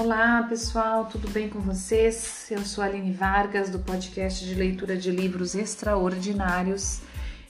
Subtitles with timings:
[0.00, 2.46] Olá pessoal, tudo bem com vocês?
[2.52, 7.00] Eu sou Aline Vargas do podcast de leitura de livros extraordinários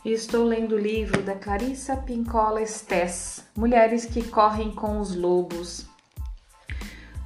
[0.02, 5.84] e estou lendo o livro da Clarissa Pincola Estes, Mulheres que Correm com os Lobos.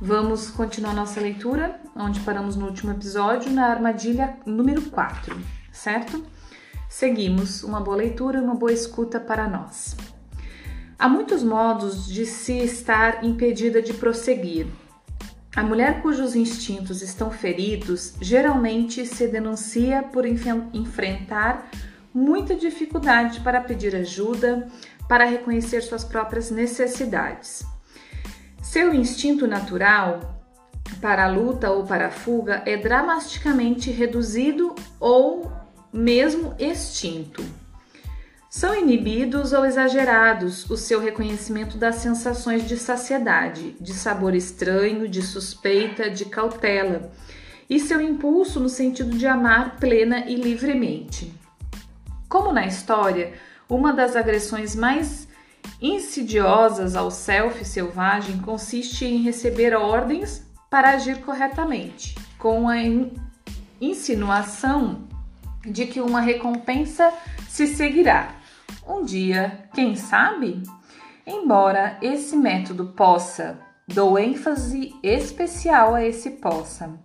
[0.01, 6.21] Vamos continuar nossa leitura, onde paramos no último episódio, na armadilha número 4, certo?
[6.89, 9.97] Seguimos, uma boa leitura, uma boa escuta para nós.
[10.99, 14.67] Há muitos modos de se estar impedida de prosseguir.
[15.55, 21.69] A mulher cujos instintos estão feridos geralmente se denuncia por enfrentar
[22.13, 24.67] muita dificuldade para pedir ajuda,
[25.07, 27.67] para reconhecer suas próprias necessidades.
[28.63, 30.43] Seu instinto natural
[31.03, 35.53] para a luta ou para a fuga é dramaticamente reduzido ou
[35.93, 37.45] mesmo extinto.
[38.55, 45.23] São inibidos ou exagerados o seu reconhecimento das sensações de saciedade, de sabor estranho, de
[45.23, 47.11] suspeita, de cautela,
[47.69, 51.33] e seu impulso no sentido de amar plena e livremente.
[52.29, 53.33] Como na história,
[53.71, 55.27] uma das agressões mais
[55.81, 62.77] insidiosas ao self selvagem consiste em receber ordens para agir corretamente, com a
[63.81, 65.09] insinuação
[65.65, 67.11] de que uma recompensa
[67.49, 68.42] se seguirá
[68.87, 70.63] um dia, quem sabe?
[71.27, 76.99] Embora esse método possa, dou ênfase especial a esse possa,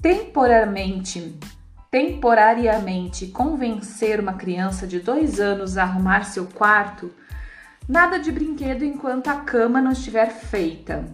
[0.00, 1.38] temporariamente,
[1.90, 7.12] temporariamente convencer uma criança de dois anos a arrumar seu quarto,
[7.88, 11.04] nada de brinquedo enquanto a cama não estiver feita.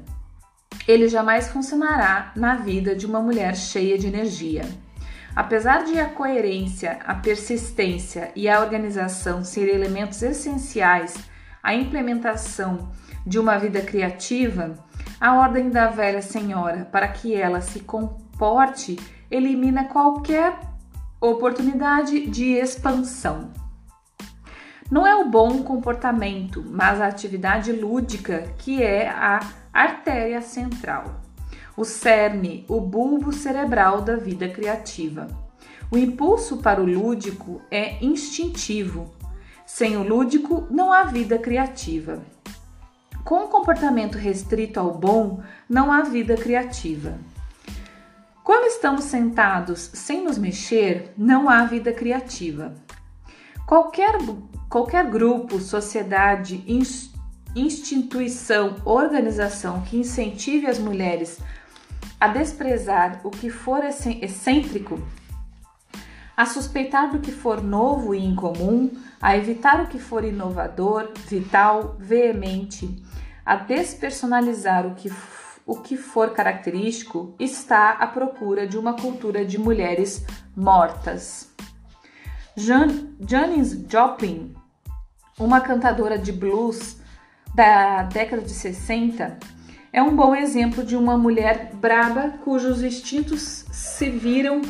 [0.86, 4.64] Ele jamais funcionará na vida de uma mulher cheia de energia.
[5.38, 11.14] Apesar de a coerência, a persistência e a organização serem elementos essenciais
[11.62, 12.90] à implementação
[13.24, 14.74] de uma vida criativa,
[15.20, 18.96] a ordem da velha senhora para que ela se comporte
[19.30, 20.58] elimina qualquer
[21.20, 23.52] oportunidade de expansão.
[24.90, 29.38] Não é o bom comportamento, mas a atividade lúdica que é a
[29.72, 31.27] artéria central
[31.78, 35.28] o cerne, o bulbo cerebral da vida criativa.
[35.88, 39.14] O impulso para o lúdico é instintivo.
[39.64, 42.20] Sem o lúdico, não há vida criativa.
[43.24, 47.16] Com o comportamento restrito ao bom, não há vida criativa.
[48.42, 52.74] Quando estamos sentados sem nos mexer, não há vida criativa.
[53.68, 54.18] Qualquer,
[54.68, 56.64] qualquer grupo, sociedade,
[57.54, 61.38] instituição, organização que incentive as mulheres
[62.20, 65.00] a desprezar o que for excêntrico,
[66.36, 68.90] a suspeitar do que for novo e incomum,
[69.20, 73.02] a evitar o que for inovador, vital, veemente,
[73.44, 75.12] a despersonalizar o que,
[75.66, 80.24] o que for característico, está à procura de uma cultura de mulheres
[80.56, 81.52] mortas.
[82.56, 82.88] Jan,
[83.20, 84.54] Janis Joplin,
[85.38, 86.98] uma cantadora de blues
[87.54, 89.38] da década de 60,
[89.92, 94.60] é um bom exemplo de uma mulher braba cujos instintos se viram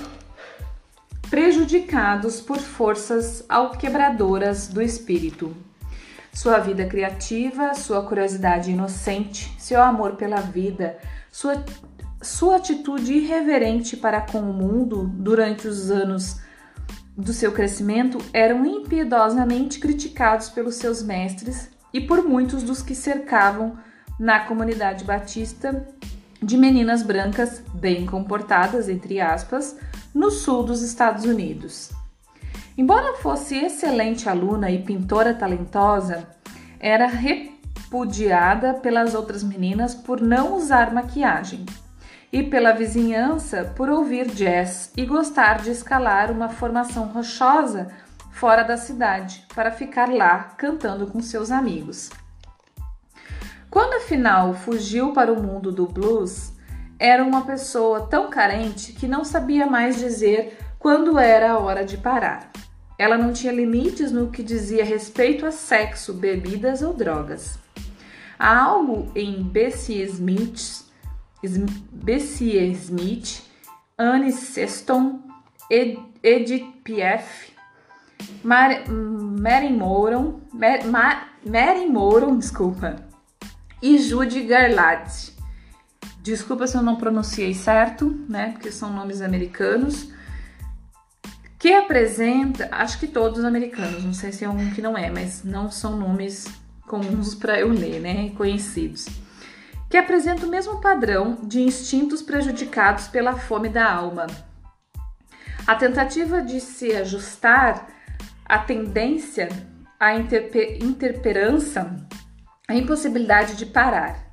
[1.28, 5.54] prejudicados por forças alquebradoras do espírito.
[6.32, 10.96] Sua vida criativa, sua curiosidade inocente, seu amor pela vida,
[11.32, 11.64] sua,
[12.22, 16.40] sua atitude irreverente para com o mundo durante os anos
[17.16, 23.76] do seu crescimento eram impiedosamente criticados pelos seus mestres e por muitos dos que cercavam
[24.18, 25.86] na comunidade batista
[26.42, 29.76] de meninas brancas bem comportadas, entre aspas,
[30.14, 31.90] no sul dos Estados Unidos.
[32.76, 36.28] Embora fosse excelente aluna e pintora talentosa,
[36.78, 41.66] era repudiada pelas outras meninas por não usar maquiagem
[42.32, 47.88] e pela vizinhança por ouvir jazz e gostar de escalar uma formação rochosa
[48.30, 52.10] fora da cidade para ficar lá cantando com seus amigos.
[53.70, 56.52] Quando afinal fugiu para o mundo do blues,
[56.98, 61.96] era uma pessoa tão carente que não sabia mais dizer quando era a hora de
[61.96, 62.50] parar.
[62.98, 67.58] Ela não tinha limites no que dizia respeito a sexo, bebidas ou drogas.
[68.38, 70.84] Há algo em Bessie Smith,
[71.92, 73.42] Bessie Smith,
[73.96, 75.20] Anne Sexton,
[75.70, 77.52] Ed, Edith Piaf,
[78.42, 80.40] Mary Moron,
[81.44, 83.07] Mary Moron, desculpa,
[83.82, 85.36] e Judy Garland.
[86.22, 88.52] Desculpa se eu não pronunciei certo, né?
[88.52, 90.10] Porque são nomes americanos.
[91.58, 95.42] Que apresenta, acho que todos americanos, não sei se é um que não é, mas
[95.42, 96.46] não são nomes
[96.86, 98.30] comuns para eu ler, né?
[98.30, 99.06] Conhecidos.
[99.88, 104.26] que apresenta o mesmo padrão de instintos prejudicados pela fome da alma.
[105.66, 107.88] A tentativa de se ajustar
[108.44, 109.48] à tendência
[109.98, 111.96] à interperança,
[112.68, 114.28] a impossibilidade de parar.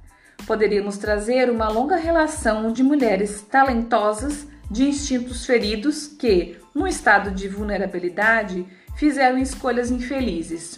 [0.46, 7.48] Poderíamos trazer uma longa relação de mulheres talentosas de instintos feridos que, num estado de
[7.48, 8.68] vulnerabilidade,
[8.98, 10.78] fizeram escolhas infelizes.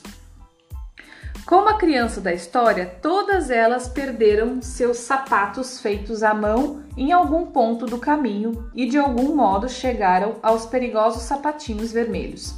[1.48, 7.48] Como a criança da história, todas elas perderam seus sapatos feitos à mão em algum
[7.48, 12.54] ponto do caminho e de algum modo chegaram aos perigosos sapatinhos vermelhos.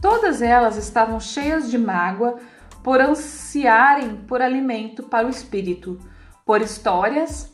[0.00, 2.38] Todas elas estavam cheias de mágoa
[2.82, 5.98] por ansiarem por alimento para o espírito,
[6.44, 7.52] por histórias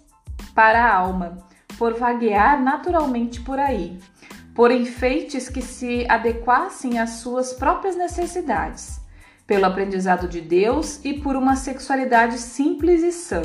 [0.55, 1.38] para a alma,
[1.79, 3.99] por vaguear naturalmente por aí,
[4.55, 9.00] por enfeites que se adequassem às suas próprias necessidades
[9.47, 13.43] pelo aprendizado de Deus e por uma sexualidade simples e sã.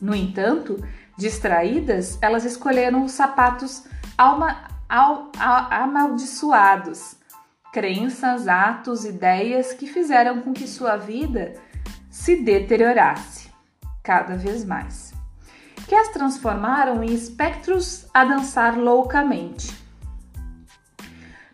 [0.00, 0.82] No entanto,
[1.16, 3.84] distraídas, elas escolheram os sapatos
[4.18, 7.16] alma, al, al, amaldiçoados,
[7.72, 11.54] crenças, atos, ideias que fizeram com que sua vida
[12.10, 13.50] se deteriorasse
[14.02, 15.14] cada vez mais,
[15.88, 19.74] que as transformaram em espectros a dançar loucamente.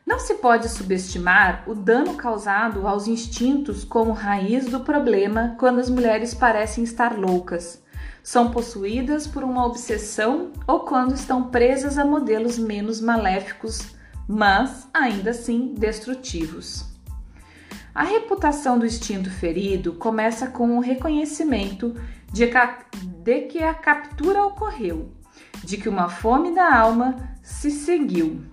[0.05, 5.89] Não se pode subestimar o dano causado aos instintos como raiz do problema quando as
[5.89, 7.81] mulheres parecem estar loucas,
[8.23, 13.98] são possuídas por uma obsessão ou quando estão presas a modelos menos maléficos,
[14.29, 16.85] mas ainda assim destrutivos.
[17.95, 21.97] A reputação do instinto ferido começa com o reconhecimento
[22.31, 22.47] de
[23.49, 25.11] que a captura ocorreu,
[25.65, 28.47] de que uma fome da alma se seguiu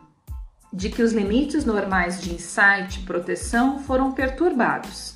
[0.75, 5.16] de que os limites normais de insight e proteção foram perturbados.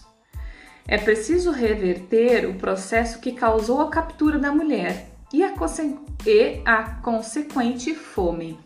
[0.87, 5.53] É preciso reverter o processo que causou a captura da mulher e a,
[6.25, 8.57] e a consequente fome.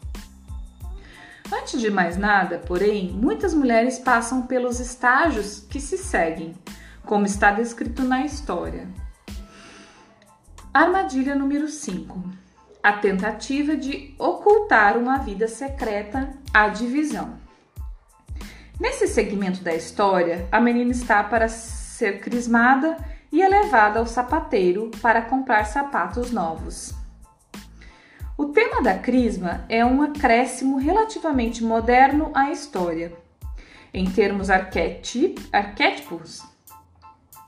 [1.51, 6.55] Antes de mais nada, porém, muitas mulheres passam pelos estágios que se seguem,
[7.05, 8.87] como está descrito na história.
[10.73, 12.43] Armadilha número 5
[12.83, 17.39] a tentativa de ocultar uma vida secreta à divisão.
[18.77, 22.97] Nesse segmento da história, a menina está para ser crismada
[23.31, 26.93] e é levada ao sapateiro para comprar sapatos novos.
[28.43, 33.13] O tema da crisma é um acréscimo relativamente moderno à história.
[33.93, 36.43] Em termos arquétipos,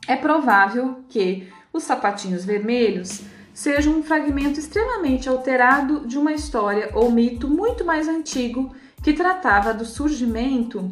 [0.08, 7.12] é provável que os sapatinhos vermelhos seja um fragmento extremamente alterado de uma história ou
[7.12, 10.90] mito muito mais antigo que tratava do surgimento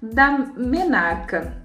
[0.00, 1.56] da menarca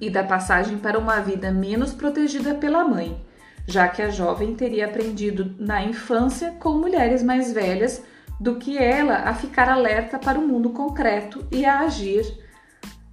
[0.00, 3.22] e da passagem para uma vida menos protegida pela mãe,
[3.66, 8.02] já que a jovem teria aprendido na infância com mulheres mais velhas
[8.40, 12.24] do que ela a ficar alerta para o mundo concreto e a agir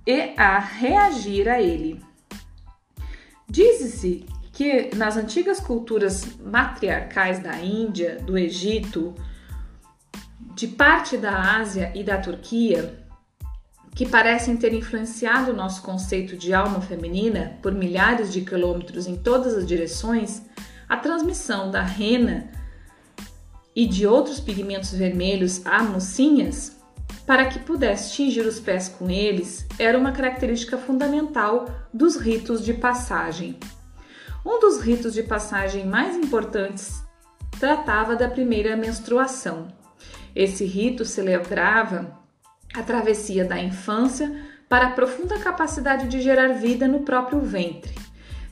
[0.05, 2.01] e a reagir a ele.
[3.49, 9.13] Diz-se que nas antigas culturas matriarcais da Índia, do Egito,
[10.55, 13.06] de parte da Ásia e da Turquia,
[13.97, 19.55] que parecem ter influenciado nosso conceito de alma feminina por milhares de quilômetros em todas
[19.55, 20.43] as direções,
[20.87, 22.47] a transmissão da rena
[23.75, 26.77] e de outros pigmentos vermelhos a mocinhas,
[27.25, 32.75] para que pudesse tingir os pés com eles, era uma característica fundamental dos ritos de
[32.75, 33.57] passagem.
[34.45, 37.01] Um dos ritos de passagem mais importantes
[37.59, 39.69] tratava da primeira menstruação.
[40.35, 42.26] Esse rito celebrava
[42.73, 47.95] a travessia da infância para a profunda capacidade de gerar vida no próprio ventre,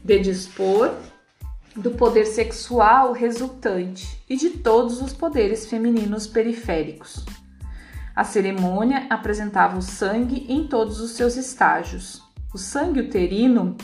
[0.04, 0.94] de dispor
[1.76, 7.26] do poder sexual resultante e de todos os poderes femininos periféricos.
[8.16, 12.24] A cerimônia apresentava o sangue em todos os seus estágios.
[12.54, 13.76] O sangue uterino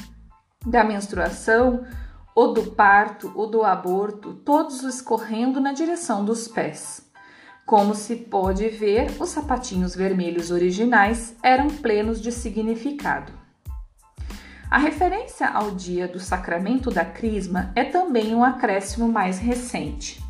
[0.65, 1.85] da menstruação
[2.33, 7.10] o do parto, o do aborto, todos escorrendo na direção dos pés.
[7.65, 13.31] Como se pode ver, os sapatinhos vermelhos originais eram plenos de significado.
[14.69, 20.23] A referência ao dia do sacramento da Crisma é também um acréscimo mais recente.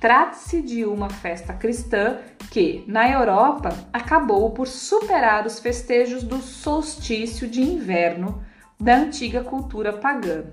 [0.00, 2.18] Trata-se de uma festa cristã
[2.50, 8.42] que, na Europa, acabou por superar os festejos do solstício de inverno
[8.80, 10.44] da antiga cultura pagã.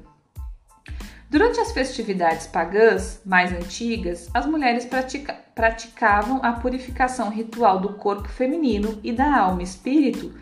[1.29, 8.27] Durante as festividades pagãs mais antigas, as mulheres pratica praticavam a purificação ritual do corpo
[8.27, 10.33] feminino e da alma espírito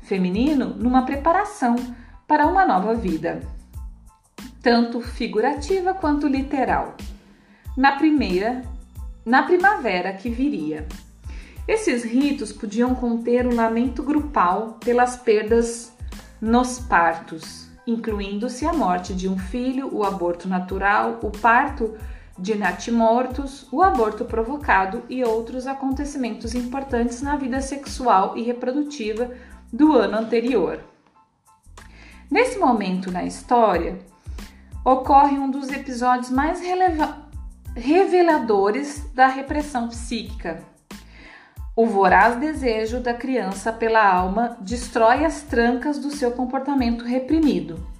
[0.00, 1.76] feminino numa preparação
[2.26, 3.40] para uma nova vida.
[4.60, 6.96] tanto figurativa quanto literal.
[7.76, 8.62] Na primeira,
[9.24, 10.86] na primavera que viria.
[11.66, 15.92] Esses ritos podiam conter um lamento grupal pelas perdas
[16.40, 21.96] nos partos, incluindo-se a morte de um filho, o aborto natural, o parto
[22.38, 29.30] de natimortos, o aborto provocado e outros acontecimentos importantes na vida sexual e reprodutiva
[29.72, 30.80] do ano anterior.
[32.30, 33.98] Nesse momento na história,
[34.84, 36.60] ocorre um dos episódios mais
[37.74, 40.62] reveladores da repressão psíquica.
[41.74, 47.97] O voraz desejo da criança pela alma destrói as trancas do seu comportamento reprimido.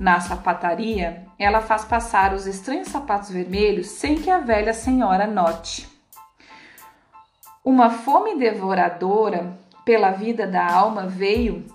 [0.00, 5.86] Na sapataria, ela faz passar os estranhos sapatos vermelhos sem que a velha senhora note.
[7.62, 11.66] Uma fome devoradora pela vida da alma veio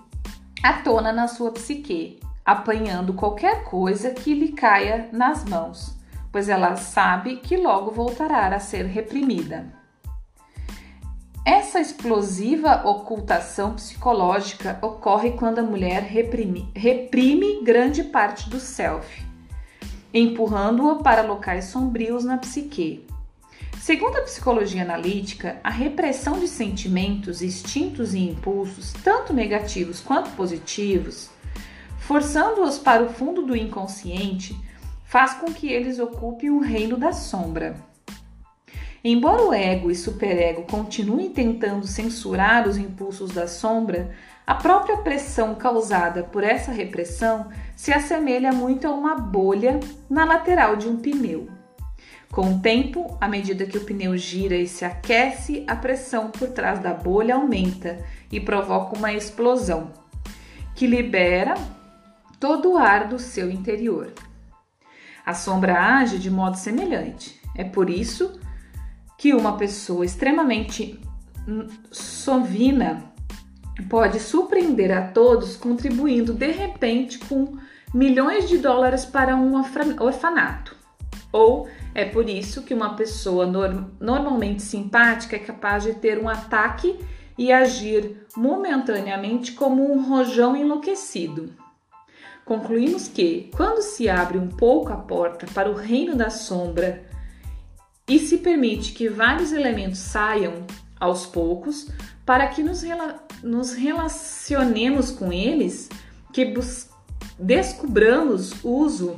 [0.60, 5.96] à tona na sua psique, apanhando qualquer coisa que lhe caia nas mãos,
[6.32, 9.72] pois ela sabe que logo voltará a ser reprimida.
[11.46, 19.24] Essa explosiva ocultação psicológica ocorre quando a mulher reprime, reprime grande parte do self,
[20.12, 23.06] empurrando-a para locais sombrios na psique.
[23.78, 31.30] Segundo a psicologia analítica, a repressão de sentimentos, instintos e impulsos, tanto negativos quanto positivos,
[32.00, 34.60] forçando-os para o fundo do inconsciente,
[35.04, 37.76] faz com que eles ocupem o reino da sombra.
[39.04, 44.10] Embora o ego e superego continuem tentando censurar os impulsos da sombra,
[44.46, 50.76] a própria pressão causada por essa repressão se assemelha muito a uma bolha na lateral
[50.76, 51.48] de um pneu.
[52.30, 56.48] Com o tempo, à medida que o pneu gira e se aquece, a pressão por
[56.48, 59.92] trás da bolha aumenta e provoca uma explosão,
[60.74, 61.54] que libera
[62.38, 64.12] todo o ar do seu interior.
[65.24, 67.40] A sombra age de modo semelhante.
[67.54, 68.38] É por isso
[69.18, 71.00] que uma pessoa extremamente
[71.90, 73.12] sovina
[73.88, 77.56] pode surpreender a todos contribuindo de repente com
[77.94, 79.54] milhões de dólares para um
[80.00, 80.74] orfanato.
[81.32, 83.46] Ou é por isso que uma pessoa
[84.00, 86.98] normalmente simpática é capaz de ter um ataque
[87.38, 91.52] e agir momentaneamente como um rojão enlouquecido.
[92.44, 97.04] Concluímos que, quando se abre um pouco a porta para o reino da sombra
[98.08, 100.64] e se permite que vários elementos saiam
[100.98, 101.88] aos poucos
[102.24, 105.88] para que nos, rela nos relacionemos com eles,
[106.32, 106.54] que
[107.38, 109.16] descubramos uso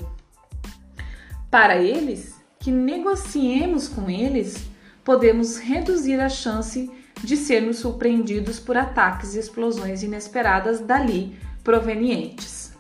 [1.51, 4.67] para eles, que negociemos com eles,
[5.05, 6.91] podemos reduzir a chance
[7.23, 12.73] de sermos surpreendidos por ataques e explosões inesperadas dali provenientes.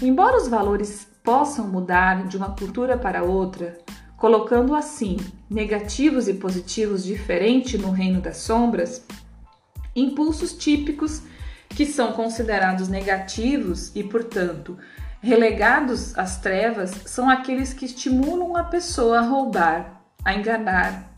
[0.00, 3.78] Embora os valores possam mudar de uma cultura para outra,
[4.16, 5.18] colocando assim
[5.48, 9.04] negativos e positivos diferentes no reino das sombras,
[9.94, 11.22] impulsos típicos
[11.68, 14.78] que são considerados negativos e, portanto,
[15.20, 21.12] relegados às trevas são aqueles que estimulam a pessoa a roubar, a enganar,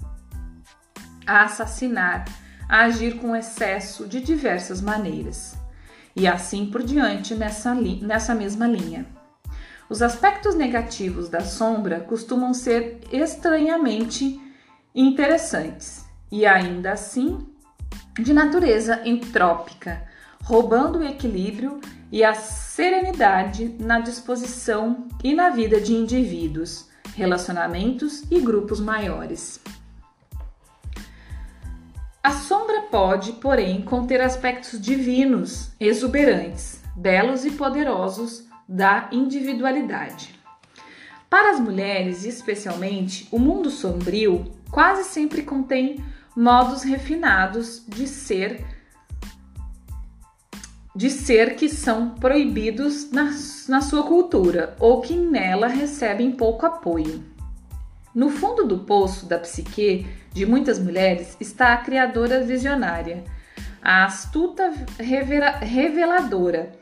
[1.26, 2.24] a assassinar,
[2.68, 5.56] a agir com excesso de diversas maneiras.
[6.16, 9.06] E assim por diante nessa, nessa mesma linha.
[9.88, 14.38] Os aspectos negativos da sombra costumam ser estranhamente
[14.94, 17.46] interessantes e ainda assim
[18.18, 20.06] de natureza entrópica,
[20.42, 21.80] roubando o equilíbrio
[22.12, 29.58] e a serenidade na disposição e na vida de indivíduos, relacionamentos e grupos maiores.
[32.22, 40.38] A sombra pode, porém, conter aspectos divinos, exuberantes, belos e poderosos da individualidade.
[41.30, 46.04] Para as mulheres, especialmente, o mundo sombrio quase sempre contém
[46.36, 48.64] modos refinados de ser
[50.94, 53.30] de ser que são proibidos na,
[53.68, 57.22] na sua cultura ou que nela recebem pouco apoio.
[58.12, 63.22] No fundo do poço da psique de muitas mulheres está a criadora visionária,
[63.80, 64.72] a astuta
[65.60, 66.72] reveladora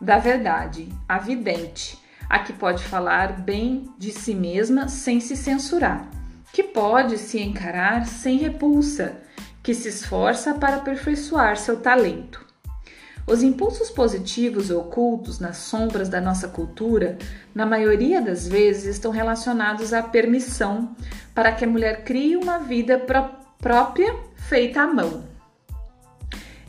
[0.00, 1.98] da verdade, a vidente,
[2.28, 6.08] a que pode falar bem de si mesma sem se censurar,
[6.52, 9.16] que pode se encarar sem repulsa,
[9.62, 12.44] que se esforça para aperfeiçoar seu talento.
[13.26, 17.16] Os impulsos positivos ocultos nas sombras da nossa cultura,
[17.54, 20.94] na maioria das vezes, estão relacionados à permissão
[21.34, 25.24] para que a mulher crie uma vida pró própria feita à mão.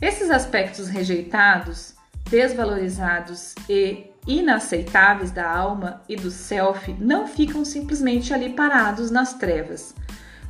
[0.00, 1.95] Esses aspectos rejeitados
[2.28, 9.94] desvalorizados e inaceitáveis da alma e do self não ficam simplesmente ali parados nas trevas,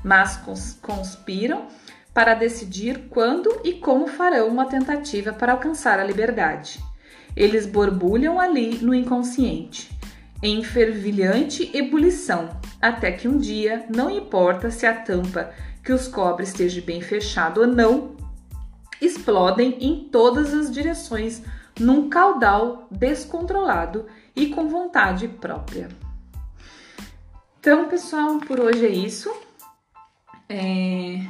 [0.02, 0.40] mas
[0.80, 1.66] conspiram
[2.14, 6.80] para decidir quando e como farão uma tentativa para alcançar a liberdade.
[7.36, 9.90] Eles borbulham ali no inconsciente,
[10.42, 15.52] em fervilhante ebulição, até que um dia, não importa se a tampa
[15.84, 18.16] que os cobre esteja bem fechada ou não,
[19.00, 21.42] explodem em todas as direções
[21.78, 25.88] num caudal descontrolado e com vontade própria.
[27.60, 29.34] Então, pessoal, por hoje é isso.
[30.48, 31.20] É...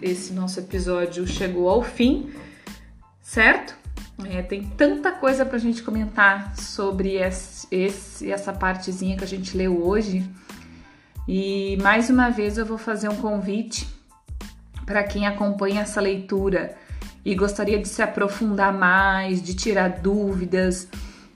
[0.00, 2.32] Esse nosso episódio chegou ao fim,
[3.20, 3.76] certo?
[4.24, 9.26] É, tem tanta coisa para a gente comentar sobre esse, esse, essa partezinha que a
[9.26, 10.24] gente leu hoje.
[11.26, 13.88] E mais uma vez eu vou fazer um convite
[14.84, 16.76] para quem acompanha essa leitura
[17.24, 20.88] e gostaria de se aprofundar mais, de tirar dúvidas,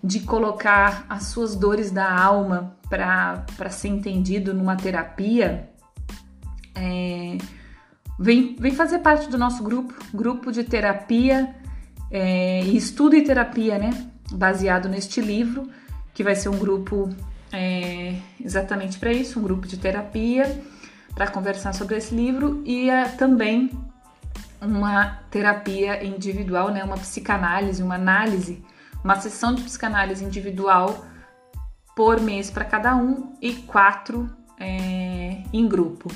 [0.02, 5.70] de colocar as suas dores da alma para ser entendido numa terapia,
[6.74, 7.38] é,
[8.18, 11.54] vem, vem fazer parte do nosso grupo, grupo de terapia
[12.10, 13.90] é, estudo e terapia, né?
[14.32, 15.68] Baseado neste livro,
[16.14, 17.08] que vai ser um grupo
[17.52, 20.60] é, exatamente para isso, um grupo de terapia
[21.14, 23.70] para conversar sobre esse livro e é, também
[24.60, 26.82] uma terapia individual, né?
[26.84, 28.64] Uma psicanálise, uma análise,
[29.02, 31.04] uma sessão de psicanálise individual
[31.94, 36.10] por mês para cada um e quatro é, em grupo.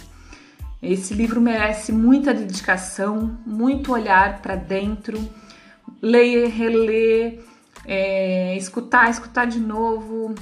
[0.82, 5.18] Esse livro merece muita dedicação, muito olhar para dentro
[6.00, 7.44] ler, reler,
[7.84, 10.34] é, escutar, escutar de novo,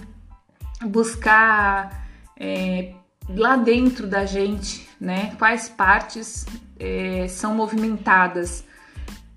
[0.82, 2.94] buscar é,
[3.28, 5.34] lá dentro da gente, né?
[5.38, 6.46] Quais partes
[6.78, 8.64] é, são movimentadas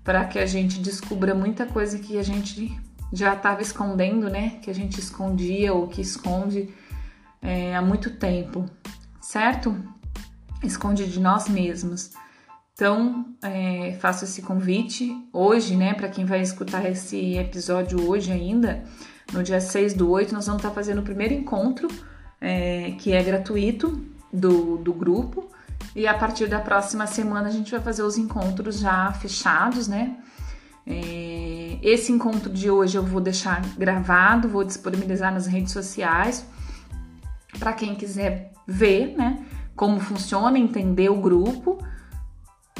[0.04, 2.76] para que a gente descubra muita coisa que a gente
[3.12, 4.58] já estava escondendo, né?
[4.62, 6.74] Que a gente escondia ou que esconde
[7.40, 8.64] é, há muito tempo,
[9.20, 9.76] certo?
[10.62, 12.10] Esconde de nós mesmos.
[12.74, 18.82] Então, é, faço esse convite hoje, né, para quem vai escutar esse episódio hoje ainda,
[19.32, 21.86] no dia 6 do 8, nós vamos estar fazendo o primeiro encontro,
[22.40, 25.50] é, que é gratuito, do, do grupo,
[25.94, 30.16] e a partir da próxima semana a gente vai fazer os encontros já fechados, né?
[31.82, 36.46] Esse encontro de hoje eu vou deixar gravado, vou disponibilizar nas redes sociais
[37.58, 39.44] para quem quiser ver, né?
[39.76, 41.78] Como funciona, entender o grupo.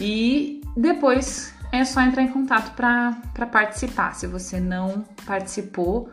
[0.00, 4.14] E depois é só entrar em contato para participar.
[4.14, 6.10] Se você não participou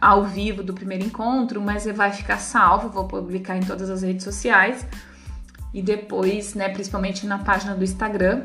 [0.00, 4.24] ao vivo do primeiro encontro, mas vai ficar salvo, vou publicar em todas as redes
[4.24, 4.86] sociais
[5.74, 8.44] e depois, né, principalmente na página do Instagram,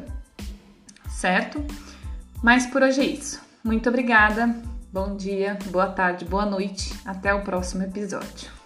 [1.08, 1.64] certo?
[2.42, 3.40] Mas por hoje é isso.
[3.64, 4.56] Muito obrigada.
[4.92, 6.92] Bom dia, boa tarde, boa noite.
[7.06, 8.59] Até o próximo episódio.